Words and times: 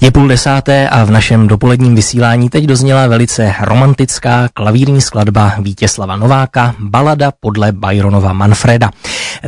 Je 0.00 0.10
půl 0.10 0.28
desáté 0.28 0.88
a 0.88 1.04
v 1.04 1.10
našem 1.10 1.48
dopoledním 1.48 1.94
vysílání 1.94 2.48
teď 2.48 2.64
dozněla 2.64 3.06
velice 3.06 3.54
romantická 3.60 4.48
klavírní 4.54 5.00
skladba 5.00 5.54
Vítěslava 5.58 6.16
Nováka, 6.16 6.74
balada 6.78 7.32
podle 7.40 7.72
Byronova 7.72 8.32
Manfreda. 8.32 8.90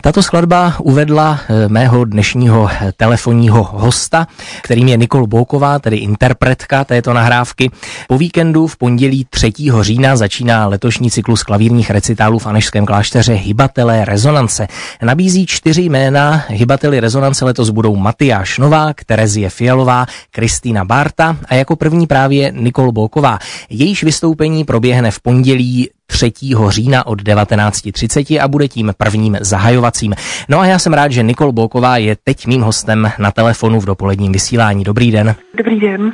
Tato 0.01 0.23
skladba 0.23 0.75
uvedla 0.79 1.41
eh, 1.49 1.69
mého 1.69 2.05
dnešního 2.05 2.71
telefonního 2.97 3.69
hosta, 3.73 4.27
kterým 4.63 4.89
je 4.89 4.97
Nikol 4.97 5.27
Bouková, 5.27 5.79
tedy 5.79 5.97
interpretka 5.97 6.85
této 6.85 7.13
nahrávky. 7.13 7.71
Po 8.09 8.19
víkendu 8.19 8.67
v 8.67 8.77
pondělí 8.77 9.27
3. 9.31 9.53
října 9.81 10.17
začíná 10.17 10.67
letošní 10.67 11.11
cyklus 11.11 11.43
klavírních 11.43 11.91
recitálů 11.91 12.39
v 12.39 12.47
Anešském 12.47 12.87
klášteře 12.87 13.33
Hybatelé 13.33 14.05
rezonance. 14.05 14.67
Nabízí 15.03 15.47
čtyři 15.47 15.83
jména. 15.83 16.45
Hybateli 16.49 17.01
rezonance 17.01 17.45
letos 17.45 17.71
budou 17.71 17.97
Matyáš 17.97 18.59
Novák, 18.59 19.05
Terezie 19.05 19.51
Fialová, 19.51 20.07
Kristýna 20.41 20.85
Barta 20.85 21.37
a 21.49 21.55
jako 21.55 21.77
první 21.77 22.07
právě 22.07 22.53
Nikol 22.57 22.93
Bouková. 22.93 23.39
Jejíž 23.71 24.05
vystoupení 24.05 24.65
proběhne 24.65 25.11
v 25.11 25.21
pondělí 25.21 25.91
3. 26.07 26.33
října 26.69 27.07
od 27.07 27.23
19.30 27.23 28.43
a 28.43 28.49
bude 28.49 28.69
tím 28.69 28.93
prvním 28.97 29.37
zahajovacím. 29.41 30.15
No 30.49 30.61
a 30.61 30.67
já 30.67 30.79
jsem 30.79 30.93
rád, 30.93 31.13
že 31.13 31.23
Nikol 31.23 31.53
Bolková 31.53 31.97
je 31.97 32.17
teď 32.25 32.47
mým 32.47 32.63
hostem 32.63 33.11
na 33.19 33.31
telefonu 33.31 33.81
v 33.81 33.85
dopoledním 33.85 34.33
vysílání. 34.33 34.85
Dobrý 34.85 35.11
den. 35.11 35.35
Dobrý 35.57 35.81
den. 35.81 36.13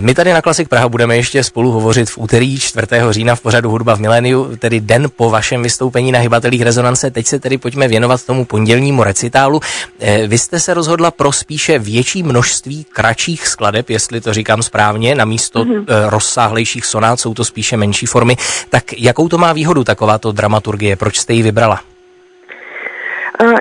My 0.00 0.14
tady 0.14 0.32
na 0.32 0.42
Klasik 0.42 0.68
Praha 0.68 0.88
budeme 0.88 1.16
ještě 1.16 1.44
spolu 1.44 1.70
hovořit 1.70 2.10
v 2.10 2.18
úterý 2.18 2.60
4. 2.60 2.86
října 3.10 3.34
v 3.34 3.40
pořadu 3.40 3.70
Hudba 3.70 3.96
v 3.96 4.00
miléniu, 4.00 4.56
tedy 4.56 4.80
den 4.80 5.06
po 5.16 5.30
vašem 5.30 5.62
vystoupení 5.62 6.12
na 6.12 6.18
Hybatelích 6.18 6.62
rezonance. 6.62 7.10
Teď 7.10 7.26
se 7.26 7.38
tedy 7.38 7.58
pojďme 7.58 7.88
věnovat 7.88 8.24
tomu 8.24 8.44
pondělnímu 8.44 9.02
recitálu. 9.02 9.60
Eh, 10.00 10.26
vy 10.26 10.38
jste 10.38 10.60
se 10.60 10.74
rozhodla 10.74 11.10
pro 11.10 11.32
spíše 11.32 11.78
větší 11.78 12.22
množství 12.22 12.86
kratších 12.92 13.48
skladeb, 13.48 13.90
jestli 13.90 14.20
to 14.20 14.34
říkám 14.34 14.62
správně, 14.62 15.14
na 15.14 15.24
místo 15.24 15.64
mm-hmm. 15.64 15.84
rozsáhlejších 16.08 16.86
sonát 16.86 17.20
jsou 17.20 17.34
to 17.34 17.44
spíše 17.44 17.76
menší 17.76 18.06
formy. 18.06 18.36
Tak 18.70 18.84
jakou 18.98 19.28
to 19.28 19.38
má 19.38 19.52
výhodu 19.52 19.84
takováto 19.84 20.32
dramaturgie? 20.32 20.96
Proč 20.96 21.18
jste 21.18 21.32
ji 21.32 21.42
vybrala? 21.42 21.80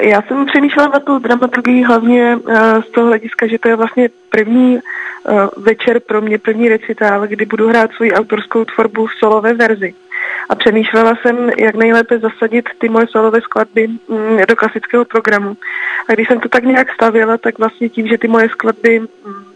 Já 0.01 0.21
jsem 0.21 0.45
přemýšlela 0.45 0.89
na 0.89 0.99
tu 0.99 1.19
dramaturgii 1.19 1.83
hlavně 1.83 2.37
eh, 2.49 2.81
z 2.81 2.91
toho 2.91 3.07
hlediska, 3.07 3.47
že 3.47 3.59
to 3.59 3.69
je 3.69 3.75
vlastně 3.75 4.09
první 4.29 4.79
eh, 4.79 5.31
večer 5.57 5.99
pro 5.99 6.21
mě, 6.21 6.37
první 6.37 6.69
recitál, 6.69 7.27
kdy 7.27 7.45
budu 7.45 7.67
hrát 7.67 7.91
svoji 7.91 8.13
autorskou 8.13 8.65
tvorbu 8.65 9.07
v 9.07 9.13
solové 9.19 9.53
verzi. 9.53 9.93
A 10.49 10.55
přemýšlela 10.55 11.13
jsem, 11.21 11.49
jak 11.57 11.75
nejlépe 11.75 12.19
zasadit 12.19 12.69
ty 12.77 12.89
moje 12.89 13.07
solové 13.07 13.41
skladby 13.41 13.87
mm, 13.87 14.37
do 14.47 14.55
klasického 14.55 15.05
programu. 15.05 15.57
A 16.09 16.13
když 16.13 16.27
jsem 16.27 16.39
to 16.39 16.49
tak 16.49 16.63
nějak 16.63 16.93
stavěla, 16.93 17.37
tak 17.37 17.59
vlastně 17.59 17.89
tím, 17.89 18.07
že 18.07 18.17
ty 18.17 18.27
moje 18.27 18.49
skladby 18.49 18.99
mm, 18.99 19.46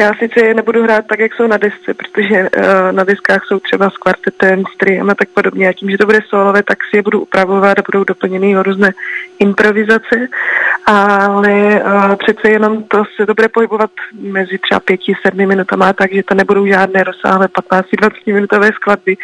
já 0.00 0.14
sice 0.14 0.46
je 0.46 0.54
nebudu 0.54 0.82
hrát 0.82 1.06
tak, 1.06 1.18
jak 1.18 1.34
jsou 1.34 1.46
na 1.46 1.56
desce, 1.56 1.94
protože 1.94 2.50
uh, 2.56 2.92
na 2.92 3.04
deskách 3.04 3.44
jsou 3.44 3.60
třeba 3.60 3.90
s 3.90 3.96
kvartetem, 3.96 4.62
s 4.74 4.76
triem 4.76 5.10
a 5.10 5.14
tak 5.14 5.28
podobně. 5.28 5.68
A 5.68 5.72
tím, 5.72 5.90
že 5.90 5.98
to 5.98 6.06
bude 6.06 6.20
solové, 6.28 6.62
tak 6.62 6.78
si 6.90 6.96
je 6.96 7.02
budu 7.02 7.20
upravovat 7.20 7.78
a 7.78 7.82
budou 7.92 8.04
doplněny 8.04 8.58
o 8.58 8.62
různé 8.62 8.92
improvizace. 9.38 10.28
Ale 10.86 11.82
uh, 11.84 12.16
přece 12.16 12.48
jenom 12.48 12.82
to 12.82 13.04
se 13.16 13.26
to 13.26 13.34
bude 13.34 13.48
pohybovat 13.48 13.90
mezi 14.20 14.58
třeba 14.58 14.80
pěti, 14.80 15.14
sedmi 15.26 15.46
minutama, 15.46 15.92
takže 15.92 16.22
to 16.22 16.34
nebudou 16.34 16.66
žádné 16.66 17.04
rozsáhlé 17.04 17.46
15-20 17.46 18.10
minutové 18.26 18.70
skladby. 18.72 19.16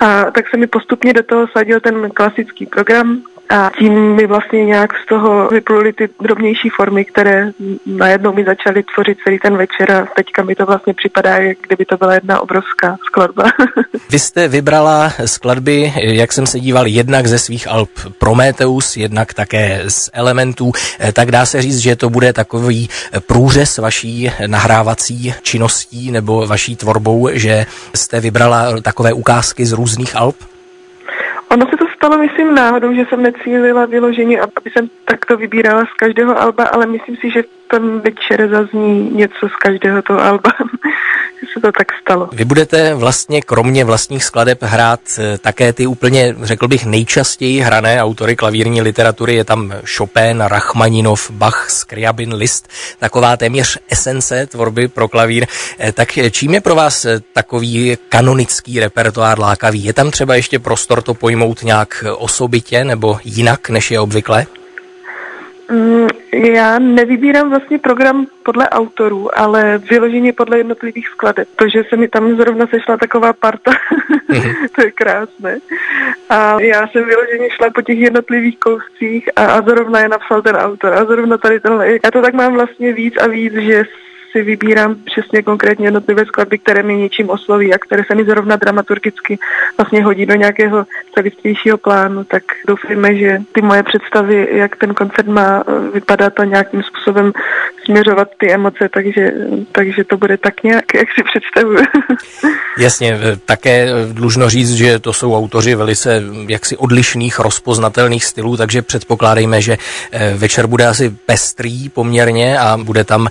A 0.00 0.30
tak 0.30 0.48
se 0.50 0.56
mi 0.56 0.66
postupně 0.66 1.12
do 1.12 1.22
toho 1.22 1.46
sadil 1.52 1.80
ten 1.80 2.10
klasický 2.10 2.66
program, 2.66 3.22
a 3.48 3.70
tím 3.78 4.14
mi 4.14 4.26
vlastně 4.26 4.64
nějak 4.64 4.90
z 5.04 5.06
toho 5.08 5.48
vypluly 5.48 5.92
ty 5.92 6.08
drobnější 6.20 6.68
formy, 6.68 7.04
které 7.04 7.50
najednou 7.86 8.32
mi 8.32 8.44
začaly 8.44 8.82
tvořit 8.94 9.18
celý 9.24 9.38
ten 9.38 9.56
večer 9.56 9.92
a 9.92 10.06
teďka 10.16 10.42
mi 10.42 10.54
to 10.54 10.66
vlastně 10.66 10.94
připadá, 10.94 11.36
jak 11.36 11.58
kdyby 11.66 11.84
to 11.84 11.96
byla 11.96 12.14
jedna 12.14 12.40
obrovská 12.40 12.96
skladba. 13.06 13.44
Vy 14.10 14.18
jste 14.18 14.48
vybrala 14.48 15.12
skladby, 15.24 15.92
jak 15.96 16.32
jsem 16.32 16.46
se 16.46 16.60
díval, 16.60 16.86
jednak 16.86 17.26
ze 17.26 17.38
svých 17.38 17.68
alb 17.68 17.90
Prometheus, 18.18 18.96
jednak 18.96 19.34
také 19.34 19.82
z 19.88 20.10
elementů, 20.12 20.72
tak 21.12 21.30
dá 21.30 21.46
se 21.46 21.62
říct, 21.62 21.78
že 21.78 21.96
to 21.96 22.10
bude 22.10 22.32
takový 22.32 22.88
průřez 23.26 23.78
vaší 23.78 24.30
nahrávací 24.46 25.34
činností 25.42 26.10
nebo 26.10 26.46
vaší 26.46 26.76
tvorbou, 26.76 27.28
že 27.32 27.66
jste 27.94 28.20
vybrala 28.20 28.80
takové 28.80 29.12
ukázky 29.12 29.66
z 29.66 29.72
různých 29.72 30.16
alb? 30.16 30.36
Ono 31.52 31.66
se 31.70 31.76
to 31.76 31.86
stalo, 31.96 32.18
myslím, 32.18 32.54
náhodou, 32.54 32.94
že 32.94 33.06
jsem 33.08 33.22
necílila 33.22 33.86
vyloženě, 33.86 34.40
aby 34.40 34.70
jsem 34.70 34.90
takto 35.04 35.36
vybírala 35.36 35.84
z 35.84 35.92
každého 35.96 36.40
alba, 36.40 36.64
ale 36.64 36.86
myslím 36.86 37.16
si, 37.16 37.30
že 37.30 37.44
ten 37.70 38.00
večer 38.00 38.48
zazní 38.48 39.10
něco 39.10 39.48
z 39.48 39.56
každého 39.56 40.02
toho 40.02 40.20
alba. 40.20 40.52
se 41.54 41.60
to 41.60 41.72
tak 41.72 41.86
stalo. 42.02 42.28
Vy 42.32 42.44
budete 42.44 42.94
vlastně 42.94 43.42
kromě 43.42 43.84
vlastních 43.84 44.24
skladeb 44.24 44.62
hrát 44.62 45.00
eh, 45.18 45.38
také 45.38 45.72
ty 45.72 45.86
úplně, 45.86 46.34
řekl 46.42 46.68
bych, 46.68 46.86
nejčastěji 46.86 47.60
hrané 47.60 48.02
autory 48.02 48.36
klavírní 48.36 48.82
literatury. 48.82 49.34
Je 49.34 49.44
tam 49.44 49.74
Chopin, 49.96 50.40
Rachmaninov, 50.40 51.30
Bach, 51.30 51.70
Scriabin, 51.70 52.34
Liszt, 52.34 52.68
taková 52.98 53.36
téměř 53.36 53.78
esence 53.88 54.46
tvorby 54.46 54.88
pro 54.88 55.08
klavír. 55.08 55.46
Eh, 55.78 55.92
tak 55.92 56.18
čím 56.30 56.54
je 56.54 56.60
pro 56.60 56.74
vás 56.74 57.04
eh, 57.04 57.20
takový 57.32 57.96
kanonický 58.08 58.80
repertoár 58.80 59.38
lákavý? 59.38 59.84
Je 59.84 59.92
tam 59.92 60.10
třeba 60.10 60.34
ještě 60.34 60.58
prostor 60.58 61.02
to 61.02 61.14
pojmout 61.14 61.62
nějak 61.62 62.04
osobitě 62.16 62.84
nebo 62.84 63.18
jinak, 63.24 63.70
než 63.70 63.90
je 63.90 64.00
obvykle? 64.00 64.46
Mm, 65.72 66.08
já 66.34 66.78
nevybírám 66.78 67.50
vlastně 67.50 67.78
program 67.78 68.26
podle 68.42 68.68
autorů, 68.68 69.38
ale 69.38 69.78
vyloženě 69.78 70.32
podle 70.32 70.58
jednotlivých 70.58 71.08
skladeb. 71.08 71.48
To, 71.56 71.68
že 71.68 71.84
se 71.88 71.96
mi 71.96 72.08
tam 72.08 72.36
zrovna 72.36 72.66
sešla 72.66 72.96
taková 72.96 73.32
parta, 73.32 73.70
mm-hmm. 74.30 74.68
to 74.76 74.82
je 74.82 74.90
krásné. 74.90 75.58
A 76.28 76.60
já 76.60 76.88
jsem 76.88 77.04
vyloženě 77.04 77.50
šla 77.50 77.70
po 77.70 77.82
těch 77.82 77.98
jednotlivých 77.98 78.58
kouscích 78.58 79.28
a, 79.36 79.44
a 79.44 79.62
zrovna 79.62 80.00
je 80.00 80.08
napsal 80.08 80.42
ten 80.42 80.56
autor 80.56 80.94
a 80.94 81.04
zrovna 81.04 81.38
tady 81.38 81.60
tenhle. 81.60 81.92
Já 81.92 82.10
to 82.12 82.22
tak 82.22 82.34
mám 82.34 82.52
vlastně 82.52 82.92
víc 82.92 83.16
a 83.16 83.26
víc, 83.26 83.52
že 83.52 83.84
si 84.32 84.42
vybírám 84.42 84.96
přesně 85.04 85.42
konkrétně 85.42 85.86
jednotlivé 85.86 86.24
skladby, 86.24 86.58
které 86.58 86.82
mi 86.82 86.96
něčím 86.96 87.30
osloví 87.30 87.74
a 87.74 87.78
které 87.78 88.02
se 88.04 88.14
mi 88.14 88.24
zrovna 88.24 88.56
dramaturgicky 88.56 89.38
vlastně 89.78 90.04
hodí 90.04 90.26
do 90.26 90.34
nějakého 90.34 90.86
celistvějšího 91.14 91.78
plánu, 91.78 92.24
tak 92.24 92.42
doufejme, 92.66 93.16
že 93.16 93.38
ty 93.52 93.62
moje 93.62 93.82
představy, 93.82 94.48
jak 94.52 94.76
ten 94.76 94.94
koncert 94.94 95.26
má 95.26 95.64
eh, 95.66 95.90
vypadat 95.94 96.40
a 96.40 96.44
nějakým 96.44 96.82
způsobem 96.82 97.32
směřovat 97.84 98.28
ty 98.38 98.52
emoce, 98.52 98.88
takže, 98.94 99.32
takže 99.72 100.04
to 100.04 100.16
bude 100.16 100.38
tak 100.38 100.62
nějak, 100.62 100.84
jak 100.94 101.08
si 101.14 101.22
představuju. 101.24 101.78
Jasně, 102.78 103.18
eh, 103.22 103.36
také 103.44 103.86
eh, 103.90 104.12
dlužno 104.12 104.48
říct, 104.48 104.74
že 104.74 104.98
to 104.98 105.12
jsou 105.12 105.36
autoři 105.36 105.74
velice 105.74 106.22
jaksi 106.48 106.76
odlišných, 106.76 107.38
rozpoznatelných 107.38 108.24
stylů, 108.24 108.56
takže 108.56 108.82
předpokládejme, 108.82 109.62
že 109.62 109.78
večer 110.36 110.66
bude 110.66 110.86
asi 110.86 111.10
pestrý 111.26 111.88
poměrně 111.88 112.58
a 112.58 112.76
bude 112.76 113.04
tam 113.04 113.28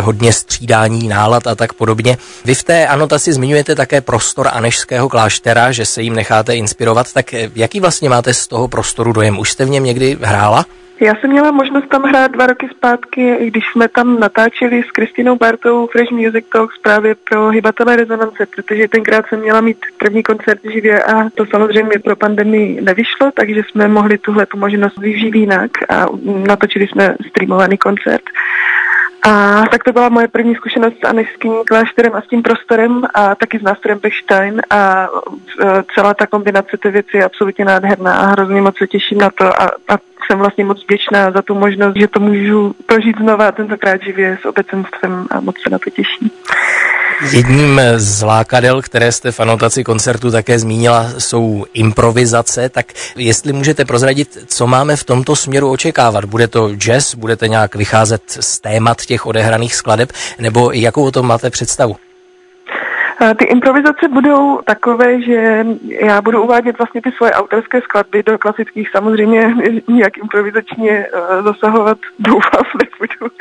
hodně 0.00 0.32
střídání 0.34 1.08
nálad 1.08 1.46
a 1.46 1.54
tak 1.54 1.72
podobně. 1.72 2.16
Vy 2.44 2.54
v 2.54 2.62
té 2.62 2.86
anotaci 2.86 3.32
zmiňujete 3.32 3.74
také 3.74 4.00
prostor 4.00 4.48
Anešského 4.52 5.08
kláštera, 5.08 5.72
že 5.72 5.84
se 5.84 6.02
jim 6.02 6.14
necháte 6.14 6.56
inspirovat, 6.56 7.12
tak 7.12 7.32
jaký 7.56 7.80
vlastně 7.80 8.08
máte 8.08 8.34
z 8.34 8.46
toho 8.46 8.68
prostoru 8.68 9.12
dojem? 9.12 9.38
Už 9.38 9.50
jste 9.50 9.64
v 9.64 9.70
něm 9.70 9.84
někdy 9.84 10.16
hrála? 10.22 10.64
Já 11.00 11.14
jsem 11.14 11.30
měla 11.30 11.50
možnost 11.50 11.88
tam 11.88 12.02
hrát 12.02 12.30
dva 12.30 12.46
roky 12.46 12.68
zpátky, 12.76 13.36
když 13.40 13.64
jsme 13.72 13.88
tam 13.88 14.20
natáčeli 14.20 14.82
s 14.82 14.90
Kristinou 14.90 15.36
Bartou 15.36 15.86
Fresh 15.86 16.10
Music 16.10 16.44
Talks 16.52 16.78
právě 16.82 17.14
pro 17.14 17.48
hybatelé 17.48 17.96
rezonance, 17.96 18.46
protože 18.56 18.88
tenkrát 18.88 19.26
jsem 19.28 19.40
měla 19.40 19.60
mít 19.60 19.78
první 19.98 20.22
koncert 20.22 20.58
živě 20.72 21.02
a 21.02 21.30
to 21.34 21.46
samozřejmě 21.46 21.98
pro 22.04 22.16
pandemii 22.16 22.80
nevyšlo, 22.80 23.30
takže 23.34 23.62
jsme 23.70 23.88
mohli 23.88 24.18
tuhle 24.18 24.46
tu 24.46 24.58
možnost 24.58 24.98
využít 24.98 25.34
jinak 25.34 25.70
a 25.88 26.06
natočili 26.24 26.86
jsme 26.88 27.16
streamovaný 27.28 27.78
koncert. 27.78 28.22
A 29.24 29.62
tak 29.70 29.84
to 29.84 29.92
byla 29.92 30.08
moje 30.08 30.28
první 30.28 30.54
zkušenost 30.54 30.94
s 31.00 31.08
anešským 31.08 31.52
klášterem 31.66 32.14
a 32.14 32.22
s 32.22 32.26
tím 32.26 32.42
prostorem 32.42 33.02
a 33.14 33.34
taky 33.34 33.58
s 33.58 33.62
nástrojem 33.62 33.98
Bechstein 33.98 34.62
a 34.70 35.08
e, 35.60 35.82
celá 35.94 36.14
ta 36.14 36.26
kombinace 36.26 36.76
té 36.76 36.90
věci 36.90 37.16
je 37.16 37.24
absolutně 37.24 37.64
nádherná 37.64 38.16
a 38.16 38.26
hrozně 38.26 38.62
moc 38.62 38.78
se 38.78 38.86
těším 38.86 39.18
na 39.18 39.30
to 39.30 39.44
a, 39.44 39.70
a 39.88 39.98
jsem 40.26 40.38
vlastně 40.38 40.64
moc 40.64 40.84
vděčná 40.84 41.30
za 41.30 41.42
tu 41.42 41.54
možnost, 41.54 41.96
že 41.96 42.08
to 42.08 42.20
můžu 42.20 42.74
prožít 42.86 43.18
znova 43.18 43.52
tentokrát 43.52 44.02
živě 44.02 44.38
s 44.42 44.44
obecenstvem 44.44 45.26
a 45.30 45.40
moc 45.40 45.56
se 45.62 45.70
na 45.70 45.78
to 45.78 45.90
těším. 45.90 46.30
Jedním 47.30 47.80
z 47.96 48.22
lákadel, 48.22 48.82
které 48.82 49.12
jste 49.12 49.32
v 49.32 49.40
anotaci 49.40 49.84
koncertu 49.84 50.30
také 50.30 50.58
zmínila, 50.58 51.10
jsou 51.18 51.64
improvizace, 51.74 52.68
tak 52.68 52.86
jestli 53.16 53.52
můžete 53.52 53.84
prozradit, 53.84 54.38
co 54.46 54.66
máme 54.66 54.96
v 54.96 55.04
tomto 55.04 55.36
směru 55.36 55.70
očekávat? 55.70 56.24
Bude 56.24 56.48
to 56.48 56.74
jazz, 56.74 57.14
budete 57.14 57.48
nějak 57.48 57.74
vycházet 57.74 58.22
z 58.40 58.60
témat 58.60 59.02
těch 59.02 59.26
odehraných 59.26 59.74
skladeb, 59.74 60.12
nebo 60.38 60.72
jakou 60.72 61.04
o 61.04 61.10
tom 61.10 61.26
máte 61.26 61.50
představu? 61.50 61.96
Ty 63.36 63.44
improvizace 63.44 64.08
budou 64.08 64.60
takové, 64.64 65.22
že 65.22 65.66
já 65.88 66.22
budu 66.22 66.42
uvádět 66.42 66.78
vlastně 66.78 67.02
ty 67.02 67.12
svoje 67.12 67.32
autorské 67.32 67.80
skladby 67.80 68.22
do 68.22 68.38
klasických, 68.38 68.90
samozřejmě 68.90 69.54
nijak 69.88 70.18
improvizačně 70.18 71.06
zasahovat, 71.44 71.98
doufám, 72.18 72.64
nebudu. 72.82 73.34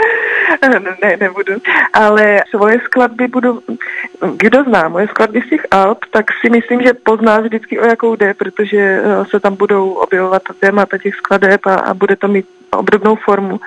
ne, 1.04 1.18
nebudu. 1.20 1.54
Ale 1.94 2.40
svoje 2.50 2.80
skladby 2.80 3.28
budu, 3.28 3.62
kdo 4.36 4.64
zná 4.64 4.90
moje 4.90 5.08
skladby 5.08 5.42
z 5.42 5.50
těch 5.50 5.62
Alp, 5.72 5.98
tak 6.12 6.26
si 6.42 6.50
myslím, 6.50 6.82
že 6.82 6.94
pozná 6.94 7.40
vždycky 7.40 7.80
o 7.80 7.86
jakou 7.86 8.16
jde, 8.16 8.34
protože 8.34 9.04
se 9.30 9.40
tam 9.40 9.56
budou 9.56 9.94
objevovat 9.94 10.42
témata 10.60 10.98
těch 10.98 11.16
skladeb 11.16 11.66
a, 11.66 11.76
a 11.76 11.94
bude 11.94 12.16
to 12.16 12.28
mít 12.28 12.46
obdobnou 12.74 13.16
formu. 13.16 13.60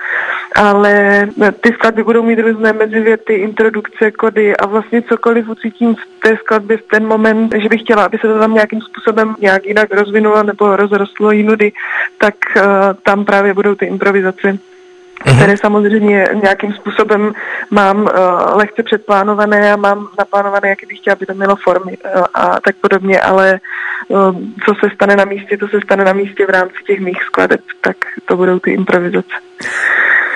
Ale 0.55 1.27
ty 1.61 1.73
skladby 1.73 2.03
budou 2.03 2.23
mít 2.23 2.39
různé 2.39 2.73
mezivěty, 2.73 3.33
introdukce, 3.33 4.11
kody 4.11 4.57
a 4.57 4.65
vlastně 4.65 5.01
cokoliv 5.01 5.49
ucítím 5.49 5.95
v 5.95 6.19
té 6.21 6.37
skladbě 6.37 6.77
v 6.77 6.81
ten 6.81 7.07
moment, 7.07 7.55
že 7.57 7.69
bych 7.69 7.81
chtěla, 7.81 8.05
aby 8.05 8.17
se 8.17 8.27
to 8.27 8.39
tam 8.39 8.53
nějakým 8.53 8.81
způsobem 8.81 9.35
nějak 9.39 9.65
jinak 9.65 9.93
rozvinulo 9.93 10.43
nebo 10.43 10.75
rozrostlo 10.75 11.31
jinudy, 11.31 11.71
tak 12.17 12.35
uh, 12.55 12.63
tam 13.03 13.25
právě 13.25 13.53
budou 13.53 13.75
ty 13.75 13.85
improvizace 13.85 14.47
mm-hmm. 15.25 15.35
které 15.35 15.57
samozřejmě 15.57 16.27
nějakým 16.41 16.73
způsobem 16.73 17.33
mám 17.71 18.01
uh, 18.01 18.09
lehce 18.53 18.83
předplánované 18.83 19.73
a 19.73 19.75
mám 19.75 20.07
naplánované, 20.19 20.69
jaký 20.69 20.85
bych 20.85 20.97
chtěla, 20.97 21.13
aby 21.13 21.25
to 21.25 21.33
mělo 21.33 21.55
formy 21.55 21.97
uh, 21.97 22.23
a 22.33 22.59
tak 22.59 22.75
podobně, 22.75 23.21
ale 23.21 23.59
uh, 24.07 24.35
co 24.65 24.73
se 24.79 24.95
stane 24.95 25.15
na 25.15 25.25
místě, 25.25 25.57
to 25.57 25.67
se 25.67 25.81
stane 25.81 26.03
na 26.03 26.13
místě 26.13 26.45
v 26.45 26.49
rámci 26.49 26.75
těch 26.87 26.99
mých 26.99 27.23
skladeb, 27.23 27.61
tak 27.81 27.97
to 28.25 28.37
budou 28.37 28.59
ty 28.59 28.71
improvizace. 28.71 29.35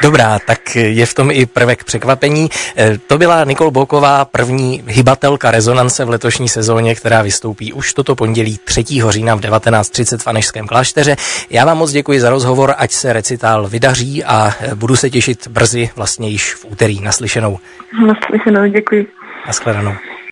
Dobrá, 0.02 0.40
tak 0.40 0.76
je 0.76 1.06
v 1.06 1.14
tom 1.14 1.32
i 1.32 1.46
prvek 1.46 1.84
překvapení. 1.84 2.50
E, 2.78 2.98
to 2.98 3.18
byla 3.18 3.44
Nikol 3.44 3.72
Boková, 3.72 4.26
první 4.26 4.84
hybatelka 4.88 5.52
rezonance 5.52 6.06
v 6.06 6.10
letošní 6.10 6.50
sezóně, 6.50 6.96
která 6.96 7.22
vystoupí 7.22 7.74
už 7.74 7.94
toto 7.94 8.16
pondělí 8.16 8.60
3. 8.64 8.84
října 9.10 9.36
v 9.36 9.40
19.30 9.40 10.18
v 10.18 10.28
Anešském 10.28 10.68
klášteře. 10.68 11.16
Já 11.50 11.66
vám 11.66 11.78
moc 11.78 11.92
děkuji 11.92 12.20
za 12.20 12.30
rozhovor, 12.30 12.74
ať 12.78 12.92
se 12.92 13.14
recitál 13.14 13.68
vydaří 13.68 14.24
a 14.24 14.54
e, 14.60 14.76
budu 14.76 14.96
se 14.96 15.10
těšit 15.10 15.48
brzy, 15.48 15.90
vlastně 15.96 16.30
již 16.30 16.54
v 16.54 16.66
úterý. 16.66 17.00
Naslyšenou. 17.02 17.60
Naslyšenou, 18.06 18.68
děkuji. 18.68 19.08
Naschledanou. 19.48 19.94